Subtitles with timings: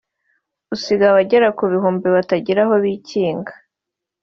[0.73, 3.53] usiga abagera ku bihumbi batagira aho bikinga